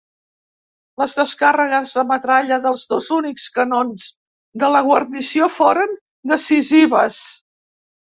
Les 1.01 1.11
descàrregues 1.19 1.91
de 1.97 2.05
metralla 2.13 2.59
dels 2.65 2.87
dos 2.95 3.11
únics 3.19 3.47
canons 3.59 4.09
de 4.65 4.73
la 4.75 4.85
guarnició 4.91 5.55
foren 5.61 5.97
decisives. 6.37 7.25